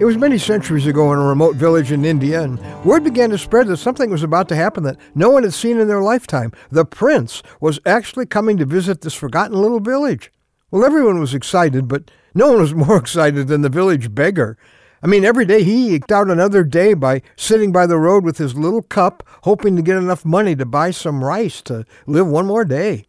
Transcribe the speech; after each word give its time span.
It 0.00 0.06
was 0.06 0.18
many 0.18 0.38
centuries 0.38 0.88
ago 0.88 1.12
in 1.12 1.20
a 1.20 1.24
remote 1.24 1.54
village 1.54 1.92
in 1.92 2.04
India, 2.04 2.42
and 2.42 2.58
word 2.84 3.04
began 3.04 3.30
to 3.30 3.38
spread 3.38 3.68
that 3.68 3.76
something 3.76 4.10
was 4.10 4.24
about 4.24 4.48
to 4.48 4.56
happen 4.56 4.82
that 4.82 4.98
no 5.14 5.30
one 5.30 5.44
had 5.44 5.54
seen 5.54 5.78
in 5.78 5.86
their 5.86 6.02
lifetime. 6.02 6.50
The 6.68 6.84
prince 6.84 7.44
was 7.60 7.78
actually 7.86 8.26
coming 8.26 8.56
to 8.56 8.66
visit 8.66 9.02
this 9.02 9.14
forgotten 9.14 9.56
little 9.56 9.78
village. 9.78 10.32
Well, 10.72 10.84
everyone 10.84 11.20
was 11.20 11.32
excited, 11.32 11.86
but 11.86 12.10
no 12.34 12.50
one 12.50 12.60
was 12.60 12.74
more 12.74 12.96
excited 12.96 13.46
than 13.46 13.62
the 13.62 13.68
village 13.68 14.12
beggar. 14.12 14.58
I 15.00 15.06
mean, 15.06 15.24
every 15.24 15.44
day 15.44 15.62
he 15.62 15.94
eked 15.94 16.10
out 16.10 16.28
another 16.28 16.64
day 16.64 16.94
by 16.94 17.22
sitting 17.36 17.70
by 17.70 17.86
the 17.86 17.98
road 17.98 18.24
with 18.24 18.38
his 18.38 18.56
little 18.56 18.82
cup, 18.82 19.22
hoping 19.44 19.76
to 19.76 19.82
get 19.82 19.96
enough 19.96 20.24
money 20.24 20.56
to 20.56 20.66
buy 20.66 20.90
some 20.90 21.22
rice 21.22 21.62
to 21.62 21.84
live 22.06 22.26
one 22.26 22.46
more 22.46 22.64
day. 22.64 23.06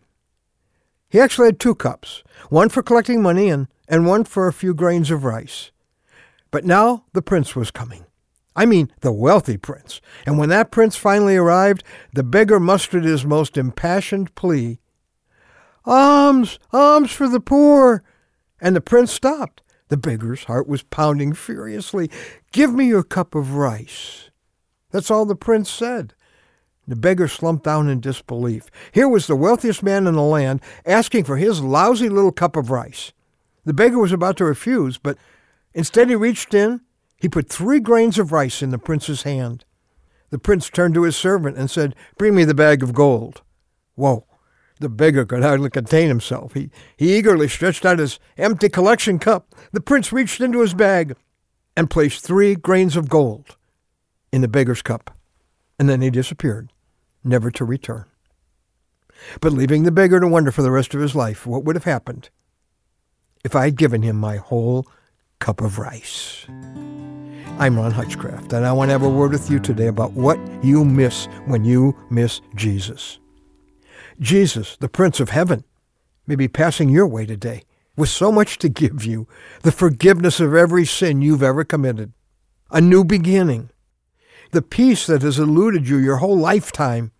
He 1.09 1.19
actually 1.19 1.47
had 1.47 1.59
two 1.59 1.73
cups, 1.73 2.21
one 2.49 2.69
for 2.69 2.83
collecting 2.83 3.23
money 3.23 3.49
and, 3.49 3.69
and 3.87 4.05
one 4.05 4.23
for 4.23 4.47
a 4.47 4.53
few 4.53 4.75
grains 4.75 5.09
of 5.09 5.23
rice. 5.23 5.71
But 6.55 6.63
now 6.63 7.03
the 7.11 7.21
prince 7.21 7.53
was 7.53 7.69
coming. 7.69 8.05
I 8.55 8.65
mean, 8.65 8.89
the 9.01 9.11
wealthy 9.11 9.57
prince. 9.57 9.99
And 10.25 10.37
when 10.37 10.47
that 10.47 10.71
prince 10.71 10.95
finally 10.95 11.35
arrived, 11.35 11.83
the 12.13 12.23
beggar 12.23 12.61
mustered 12.61 13.03
his 13.03 13.25
most 13.25 13.57
impassioned 13.57 14.33
plea 14.35 14.79
Alms, 15.83 16.57
alms 16.71 17.11
for 17.11 17.27
the 17.27 17.41
poor! 17.41 18.03
And 18.61 18.73
the 18.73 18.79
prince 18.79 19.11
stopped. 19.11 19.63
The 19.89 19.97
beggar's 19.97 20.45
heart 20.45 20.65
was 20.65 20.81
pounding 20.81 21.33
furiously. 21.33 22.09
Give 22.53 22.73
me 22.73 22.85
your 22.87 23.03
cup 23.03 23.35
of 23.35 23.55
rice. 23.55 24.29
That's 24.91 25.11
all 25.11 25.25
the 25.25 25.35
prince 25.35 25.69
said. 25.69 26.13
The 26.87 26.95
beggar 26.95 27.27
slumped 27.27 27.65
down 27.65 27.89
in 27.89 27.99
disbelief. 27.99 28.71
Here 28.93 29.09
was 29.09 29.27
the 29.27 29.35
wealthiest 29.35 29.83
man 29.83 30.07
in 30.07 30.13
the 30.13 30.21
land 30.21 30.61
asking 30.85 31.25
for 31.25 31.35
his 31.35 31.59
lousy 31.59 32.07
little 32.07 32.31
cup 32.31 32.55
of 32.55 32.71
rice. 32.71 33.11
The 33.65 33.73
beggar 33.73 33.99
was 33.99 34.13
about 34.13 34.37
to 34.37 34.45
refuse, 34.45 34.97
but 34.97 35.17
instead 35.75 36.09
he 36.09 36.15
reached 36.15 36.55
in, 36.55 36.81
he 37.17 37.29
put 37.29 37.47
three 37.47 37.79
grains 37.79 38.17
of 38.17 38.31
rice 38.31 38.63
in 38.63 38.71
the 38.71 38.79
prince's 38.79 39.21
hand. 39.21 39.63
The 40.31 40.39
prince 40.39 40.69
turned 40.69 40.95
to 40.95 41.03
his 41.03 41.15
servant 41.15 41.57
and 41.57 41.69
said, 41.69 41.95
Bring 42.17 42.33
me 42.33 42.43
the 42.43 42.55
bag 42.55 42.81
of 42.81 42.93
gold. 42.93 43.43
Whoa! 43.93 44.25
The 44.79 44.89
beggar 44.89 45.25
could 45.25 45.43
hardly 45.43 45.69
contain 45.69 46.07
himself. 46.09 46.53
He, 46.53 46.69
he 46.97 47.15
eagerly 47.17 47.47
stretched 47.47 47.85
out 47.85 47.99
his 47.99 48.19
empty 48.37 48.67
collection 48.67 49.19
cup. 49.19 49.53
The 49.71 49.79
prince 49.79 50.11
reached 50.11 50.41
into 50.41 50.61
his 50.61 50.73
bag 50.73 51.15
and 51.77 51.89
placed 51.89 52.23
three 52.23 52.55
grains 52.55 52.97
of 52.97 53.07
gold 53.07 53.55
in 54.33 54.41
the 54.41 54.47
beggar's 54.47 54.81
cup. 54.81 55.15
And 55.79 55.87
then 55.87 56.01
he 56.01 56.09
disappeared, 56.09 56.73
never 57.23 57.51
to 57.51 57.63
return. 57.63 58.05
But 59.39 59.53
leaving 59.53 59.83
the 59.83 59.91
beggar 59.91 60.19
to 60.19 60.27
wonder 60.27 60.51
for 60.51 60.61
the 60.61 60.71
rest 60.71 60.93
of 60.93 61.01
his 61.01 61.15
life 61.15 61.45
what 61.45 61.63
would 61.63 61.75
have 61.75 61.85
happened 61.85 62.29
if 63.45 63.55
I 63.55 63.65
had 63.65 63.77
given 63.77 64.01
him 64.01 64.17
my 64.17 64.37
whole 64.37 64.87
cup 65.39 65.61
of 65.61 65.79
rice. 65.79 66.45
I'm 67.57 67.77
Ron 67.77 67.91
Hutchcraft, 67.91 68.51
and 68.53 68.65
I 68.65 68.73
want 68.73 68.89
to 68.89 68.93
have 68.93 69.03
a 69.03 69.09
word 69.09 69.31
with 69.31 69.49
you 69.49 69.59
today 69.59 69.87
about 69.87 70.11
what 70.11 70.39
you 70.63 70.83
miss 70.83 71.27
when 71.45 71.63
you 71.63 71.95
miss 72.09 72.41
Jesus. 72.55 73.19
Jesus, 74.19 74.77
the 74.77 74.89
Prince 74.89 75.19
of 75.19 75.29
Heaven, 75.29 75.63
may 76.27 76.35
be 76.35 76.47
passing 76.47 76.89
your 76.89 77.07
way 77.07 77.25
today 77.25 77.63
with 77.95 78.09
so 78.09 78.31
much 78.31 78.57
to 78.59 78.69
give 78.69 79.05
you 79.05 79.27
the 79.61 79.71
forgiveness 79.71 80.39
of 80.39 80.53
every 80.53 80.85
sin 80.85 81.21
you've 81.21 81.43
ever 81.43 81.63
committed, 81.63 82.13
a 82.71 82.81
new 82.81 83.03
beginning, 83.03 83.69
the 84.51 84.61
peace 84.61 85.05
that 85.07 85.21
has 85.21 85.39
eluded 85.39 85.87
you 85.87 85.97
your 85.97 86.17
whole 86.17 86.37
lifetime, 86.37 87.11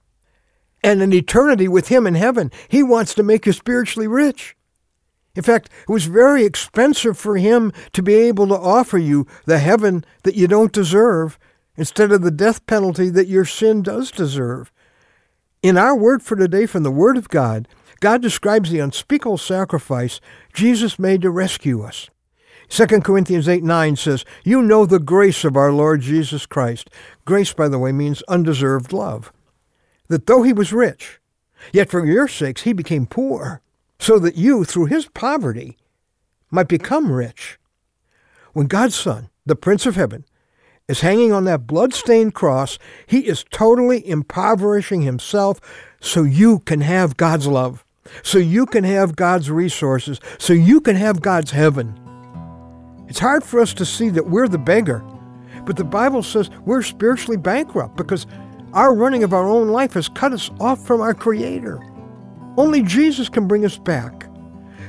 and 0.84 1.02
an 1.02 1.14
eternity 1.14 1.68
with 1.68 1.88
Him 1.88 2.06
in 2.06 2.16
heaven. 2.16 2.52
He 2.68 2.84
wants 2.84 3.14
to 3.16 3.24
make 3.24 3.46
you 3.46 3.54
spiritually 3.54 4.08
rich. 4.08 4.55
In 5.36 5.44
fact, 5.44 5.70
it 5.88 5.92
was 5.92 6.06
very 6.06 6.46
expensive 6.46 7.18
for 7.18 7.38
Him 7.38 7.74
to 7.94 8.02
be 8.02 8.16
able 8.16 8.48
to 8.48 8.56
offer 8.56 8.98
you 8.98 9.28
the 9.46 9.60
heaven 9.60 10.06
that 10.24 10.36
you 10.36 10.48
don't 10.48 10.72
deserve 10.72 11.38
instead 11.78 12.12
of 12.12 12.22
the 12.22 12.32
death 12.32 12.66
penalty 12.66 13.10
that 13.10 13.28
your 13.28 13.46
sin 13.46 13.82
does 13.82 14.12
deserve. 14.12 14.72
In 15.62 15.78
our 15.78 15.96
word 15.96 16.22
for 16.22 16.36
today 16.36 16.66
from 16.66 16.84
the 16.84 16.92
Word 16.92 17.18
of 17.18 17.30
God, 17.30 17.68
God 18.00 18.22
describes 18.22 18.70
the 18.70 18.80
unspeakable 18.80 19.38
sacrifice 19.38 20.22
Jesus 20.54 21.00
made 21.00 21.22
to 21.22 21.30
rescue 21.30 21.82
us. 21.82 22.10
2 22.70 22.86
Corinthians 23.02 23.48
8 23.48 23.64
9 23.64 23.96
says, 23.96 24.26
You 24.44 24.62
know 24.62 24.86
the 24.86 25.00
grace 25.00 25.44
of 25.44 25.56
our 25.56 25.72
Lord 25.72 26.02
Jesus 26.02 26.46
Christ. 26.46 26.90
Grace, 27.26 27.54
by 27.54 27.68
the 27.68 27.80
way, 27.80 27.92
means 27.92 28.24
undeserved 28.24 28.92
love. 28.92 29.32
That 30.08 30.28
though 30.28 30.44
he 30.44 30.54
was 30.54 30.74
rich, 30.74 31.20
yet 31.74 31.90
for 31.90 32.06
your 32.06 32.28
sakes 32.28 32.64
he 32.64 32.74
became 32.74 33.06
poor, 33.06 33.62
so 34.00 34.20
that 34.20 34.36
you, 34.36 34.64
through 34.64 34.86
his 34.86 35.08
poverty, 35.08 35.78
might 36.52 36.68
become 36.68 37.12
rich. 37.12 37.58
When 38.54 38.68
God's 38.68 38.96
Son, 38.96 39.30
the 39.46 39.56
Prince 39.56 39.86
of 39.86 39.96
Heaven, 39.96 40.26
is 40.88 41.02
hanging 41.02 41.32
on 41.34 41.46
that 41.46 41.66
blood-stained 41.66 42.34
cross, 42.34 42.78
he 43.08 43.22
is 43.22 43.44
totally 43.50 44.08
impoverishing 44.08 45.02
himself 45.02 45.60
so 46.00 46.24
you 46.24 46.60
can 46.60 46.82
have 46.82 47.18
God's 47.18 47.48
love, 47.48 47.84
so 48.22 48.38
you 48.38 48.66
can 48.66 48.84
have 48.84 49.16
God's 49.16 49.50
resources, 49.50 50.20
so 50.38 50.54
you 50.54 50.80
can 50.80 50.96
have 50.96 51.22
God's 51.22 51.52
heaven. 51.52 52.00
It's 53.08 53.20
hard 53.20 53.44
for 53.44 53.60
us 53.60 53.74
to 53.76 53.86
see 53.86 54.10
that 54.10 54.30
we're 54.30 54.48
the 54.48 54.58
beggar, 54.58 55.04
but 55.66 55.76
the 55.76 55.84
Bible 55.84 56.22
says 56.22 56.52
we're 56.66 56.84
spiritually 56.84 57.38
bankrupt 57.38 57.98
because 57.98 58.28
our 58.74 58.94
running 58.94 59.24
of 59.24 59.34
our 59.34 59.48
own 59.48 59.70
life 59.70 59.94
has 59.94 60.10
cut 60.10 60.34
us 60.34 60.52
off 60.60 60.86
from 60.86 61.02
our 61.02 61.14
Creator. 61.14 61.82
Only 62.58 62.82
Jesus 62.82 63.30
can 63.30 63.48
bring 63.48 63.66
us 63.66 63.78
back. 63.78 64.28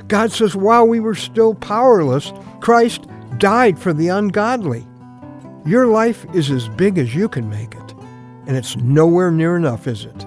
God 0.07 0.31
says, 0.31 0.55
while 0.55 0.87
we 0.87 0.99
were 0.99 1.15
still 1.15 1.53
powerless, 1.53 2.31
Christ 2.61 3.07
died 3.39 3.77
for 3.77 3.91
the 3.93 4.07
ungodly. 4.07 4.87
Your 5.65 5.87
life 5.87 6.25
is 6.33 6.49
as 6.49 6.69
big 6.69 6.97
as 6.97 7.13
you 7.13 7.27
can 7.27 7.49
make 7.49 7.75
it, 7.75 7.93
and 8.47 8.55
it's 8.55 8.77
nowhere 8.77 9.31
near 9.31 9.57
enough, 9.57 9.85
is 9.85 10.05
it? 10.05 10.25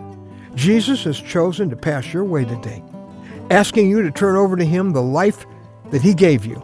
Jesus 0.55 1.05
has 1.05 1.19
chosen 1.19 1.71
to 1.71 1.77
pass 1.77 2.13
your 2.13 2.25
way 2.25 2.45
today, 2.45 2.83
asking 3.51 3.89
you 3.89 4.03
to 4.03 4.11
turn 4.11 4.37
over 4.37 4.55
to 4.55 4.65
Him 4.65 4.93
the 4.93 5.01
life 5.01 5.47
that 5.91 6.03
He 6.03 6.13
gave 6.13 6.45
you 6.45 6.63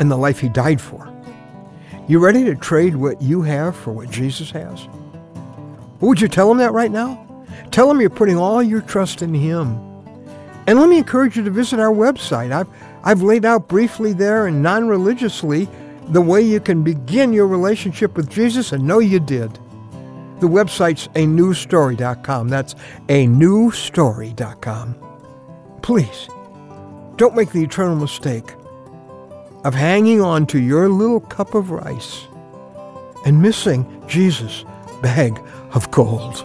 and 0.00 0.10
the 0.10 0.16
life 0.16 0.40
He 0.40 0.48
died 0.48 0.80
for. 0.80 1.08
You 2.08 2.18
ready 2.18 2.44
to 2.44 2.56
trade 2.56 2.96
what 2.96 3.22
you 3.22 3.42
have 3.42 3.76
for 3.76 3.92
what 3.92 4.10
Jesus 4.10 4.50
has? 4.50 4.88
Would 6.00 6.20
you 6.20 6.26
tell 6.26 6.50
Him 6.50 6.58
that 6.58 6.72
right 6.72 6.90
now? 6.90 7.46
Tell 7.70 7.88
Him 7.88 8.00
you're 8.00 8.10
putting 8.10 8.36
all 8.36 8.60
your 8.60 8.80
trust 8.80 9.22
in 9.22 9.32
Him. 9.32 9.91
And 10.66 10.78
let 10.78 10.88
me 10.88 10.98
encourage 10.98 11.36
you 11.36 11.42
to 11.44 11.50
visit 11.50 11.80
our 11.80 11.92
website. 11.92 12.52
I've, 12.52 12.68
I've 13.02 13.22
laid 13.22 13.44
out 13.44 13.68
briefly 13.68 14.12
there 14.12 14.46
and 14.46 14.62
non 14.62 14.88
religiously 14.88 15.68
the 16.08 16.20
way 16.20 16.42
you 16.42 16.60
can 16.60 16.82
begin 16.82 17.32
your 17.32 17.46
relationship 17.46 18.16
with 18.16 18.30
Jesus 18.30 18.72
and 18.72 18.84
know 18.84 18.98
you 18.98 19.20
did. 19.20 19.52
The 20.40 20.48
website's 20.48 21.06
a 21.14 21.26
newstory.com. 21.26 22.48
That's 22.48 22.74
a 23.08 23.26
newstory.com. 23.26 24.96
Please, 25.82 26.28
don't 27.16 27.36
make 27.36 27.50
the 27.52 27.62
eternal 27.62 27.96
mistake 27.96 28.54
of 29.64 29.74
hanging 29.74 30.20
on 30.20 30.46
to 30.46 30.60
your 30.60 30.88
little 30.88 31.20
cup 31.20 31.54
of 31.54 31.70
rice 31.70 32.26
and 33.24 33.40
missing 33.40 34.02
Jesus' 34.08 34.64
bag 35.00 35.40
of 35.72 35.90
gold. 35.90 36.44